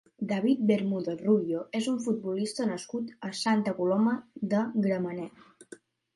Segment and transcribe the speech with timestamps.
[0.29, 4.17] David Bermudo Rubio és un futbolista nascut a Santa Coloma
[4.57, 5.79] de Gramenet.